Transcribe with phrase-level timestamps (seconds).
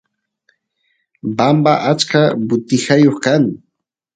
[1.37, 3.43] bamba achka butijayoq kan